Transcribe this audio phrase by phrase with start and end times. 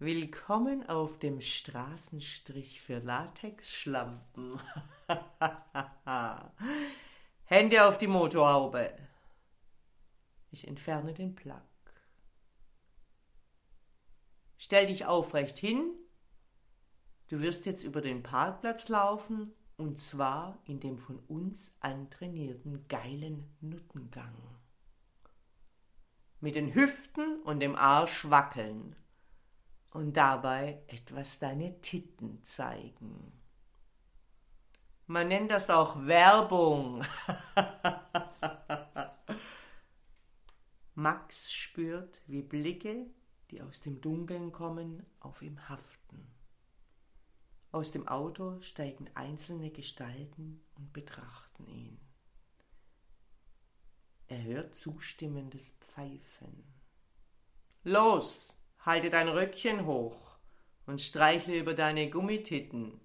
[0.00, 4.58] Willkommen auf dem Straßenstrich für Latexschlampen.
[7.44, 8.92] Hände auf die Motorhaube.
[10.50, 11.60] Ich entferne den Plug.
[14.58, 15.92] Stell dich aufrecht hin.
[17.28, 23.48] Du wirst jetzt über den Parkplatz laufen und zwar in dem von uns antrainierten geilen
[23.60, 24.34] Nuttengang.
[26.40, 28.96] Mit den Hüften und dem Arsch wackeln
[29.94, 33.32] und dabei etwas deine Titten zeigen.
[35.06, 37.04] Man nennt das auch Werbung.
[40.96, 43.06] Max spürt, wie Blicke,
[43.50, 46.26] die aus dem Dunkeln kommen, auf ihm haften.
[47.70, 52.00] Aus dem Auto steigen einzelne Gestalten und betrachten ihn.
[54.26, 56.64] Er hört zustimmendes Pfeifen.
[57.84, 58.53] Los,
[58.84, 60.38] halte dein Röckchen hoch
[60.86, 63.00] und streichle über deine Gummititten.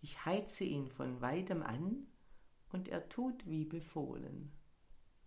[0.00, 2.06] Ich heize ihn von weitem an,
[2.72, 4.50] und er tut wie befohlen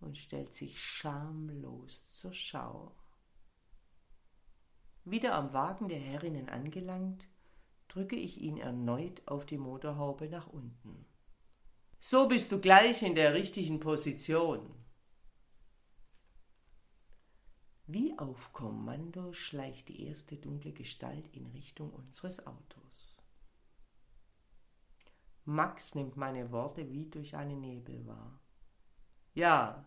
[0.00, 2.92] und stellt sich schamlos zur Schau.
[5.04, 7.28] Wieder am Wagen der Herrinnen angelangt,
[7.88, 11.06] drücke ich ihn erneut auf die Motorhaube nach unten.
[12.00, 14.74] So bist du gleich in der richtigen Position.
[17.88, 23.22] Wie auf Kommando schleicht die erste dunkle Gestalt in Richtung unseres Autos.
[25.44, 28.40] Max nimmt meine Worte wie durch einen Nebel wahr.
[29.34, 29.86] Ja,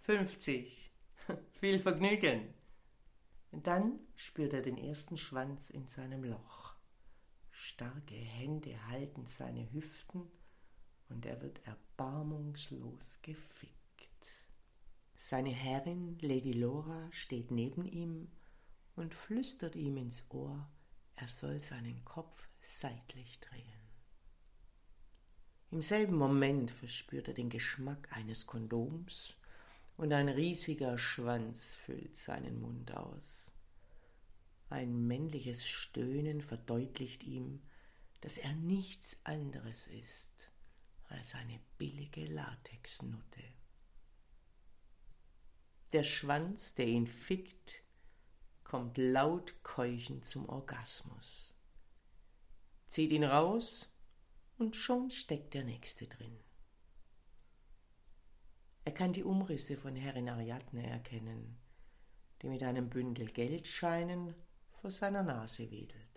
[0.00, 0.92] 50.
[1.52, 2.52] Viel Vergnügen.
[3.50, 6.74] Dann spürt er den ersten Schwanz in seinem Loch.
[7.50, 10.30] Starke Hände halten seine Hüften
[11.08, 13.77] und er wird erbarmungslos gefickt.
[15.30, 18.28] Seine Herrin, Lady Laura, steht neben ihm
[18.96, 20.66] und flüstert ihm ins Ohr,
[21.16, 23.82] er soll seinen Kopf seitlich drehen.
[25.70, 29.36] Im selben Moment verspürt er den Geschmack eines Kondoms
[29.98, 33.52] und ein riesiger Schwanz füllt seinen Mund aus.
[34.70, 37.60] Ein männliches Stöhnen verdeutlicht ihm,
[38.22, 40.50] dass er nichts anderes ist
[41.10, 43.42] als eine billige Latexnutte.
[45.92, 47.82] Der Schwanz, der ihn fickt,
[48.62, 51.56] kommt laut keuchend zum Orgasmus.
[52.88, 53.90] Zieht ihn raus
[54.58, 56.38] und schon steckt der nächste drin.
[58.84, 61.58] Er kann die Umrisse von Herrin Ariadne erkennen,
[62.42, 64.34] die mit einem Bündel Geldscheinen
[64.80, 66.08] vor seiner Nase wedelt.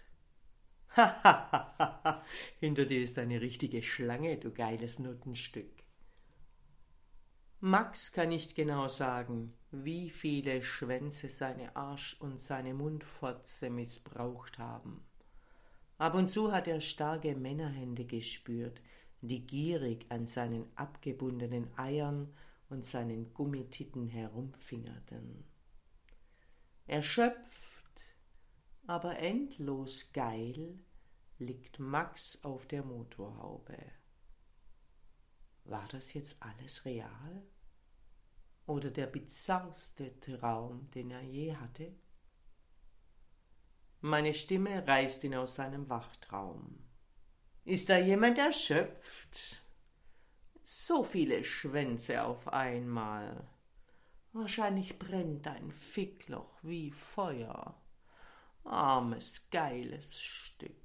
[0.90, 2.26] Hahaha,
[2.60, 5.84] hinter dir ist eine richtige Schlange, du geiles Nuttenstück.
[7.64, 15.06] Max kann nicht genau sagen, wie viele Schwänze seine Arsch- und seine Mundfotze missbraucht haben.
[16.00, 18.82] Ab und zu hat er starke Männerhände gespürt,
[19.22, 22.34] die gierig an seinen abgebundenen Eiern
[22.70, 25.44] und seinen Gummititten herumfingerten.
[26.88, 28.08] Erschöpft,
[28.88, 30.80] aber endlos geil
[31.38, 33.78] liegt Max auf der Motorhaube.
[35.72, 37.44] War das jetzt alles real?
[38.66, 41.96] Oder der bizarrste Traum, den er je hatte?
[44.02, 46.84] Meine Stimme reißt ihn aus seinem Wachtraum.
[47.64, 49.64] Ist da jemand erschöpft?
[50.62, 53.48] So viele Schwänze auf einmal.
[54.34, 57.82] Wahrscheinlich brennt ein Fickloch wie Feuer.
[58.66, 60.76] Armes, geiles Stück.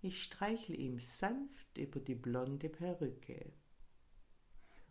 [0.00, 3.52] Ich streichle ihm sanft über die blonde Perücke.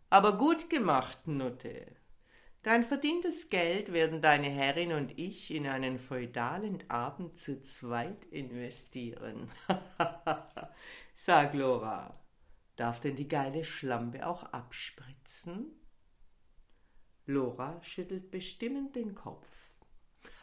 [0.09, 1.95] Aber gut gemacht, Nutte.
[2.63, 9.49] Dein verdientes Geld werden deine Herrin und ich in einen feudalen Abend zu zweit investieren.
[11.15, 12.19] Sag, Lora,
[12.75, 15.71] darf denn die geile Schlampe auch abspritzen?
[17.25, 19.47] Lora schüttelt bestimmend den Kopf.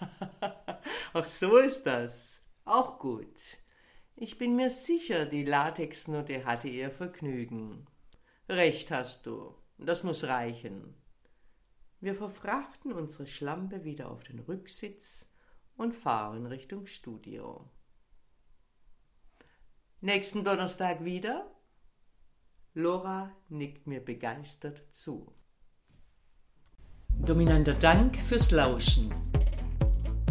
[1.13, 2.41] Ach, so ist das.
[2.65, 3.59] Auch gut.
[4.17, 7.87] Ich bin mir sicher, die Latexnutte hatte ihr Vergnügen.
[8.49, 9.55] Recht hast du.
[9.79, 10.95] Das muss reichen.
[12.01, 15.29] Wir verfrachten unsere Schlampe wieder auf den Rücksitz
[15.77, 17.69] und fahren Richtung Studio.
[20.01, 21.51] Nächsten Donnerstag wieder?
[22.75, 25.33] Laura nickt mir begeistert zu.
[27.09, 29.34] Dominanter Dank fürs Lauschen.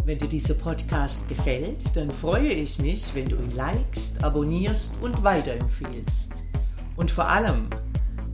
[0.06, 5.24] Wenn dir dieser Podcast gefällt, dann freue ich mich, wenn du ihn likest, abonnierst und
[5.24, 6.28] weiterempfiehlst.
[6.96, 7.70] Und vor allem,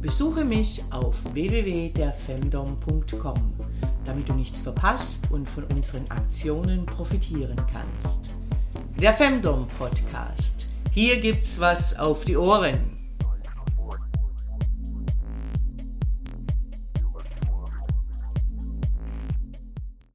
[0.03, 3.53] besuche mich auf www.derfemdom.com,
[4.05, 8.35] damit du nichts verpasst und von unseren Aktionen profitieren kannst.
[9.01, 10.67] Der Femdom Podcast.
[10.91, 12.90] Hier gibt's was auf die Ohren.